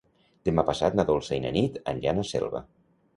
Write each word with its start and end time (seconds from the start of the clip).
Demà 0.47 0.61
passat 0.69 0.95
na 0.99 1.05
Dolça 1.09 1.37
i 1.39 1.43
na 1.43 1.51
Nit 1.57 1.77
aniran 1.93 2.23
a 2.23 2.25
Selva. 2.31 2.63